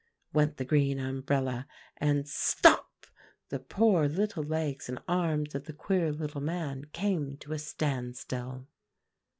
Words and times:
_went 0.33 0.57
the 0.57 0.65
green 0.65 0.97
umbrella; 0.97 1.67
and 1.97 2.27
stop! 2.27 3.05
the 3.49 3.59
poor 3.59 4.07
little 4.07 4.41
legs 4.43 4.89
and 4.89 4.97
arms 5.07 5.53
of 5.53 5.65
the 5.65 5.73
queer 5.73 6.11
little 6.11 6.41
man 6.41 6.85
came 6.85 7.37
to 7.37 7.53
a 7.53 7.59
standstill. 7.59 8.67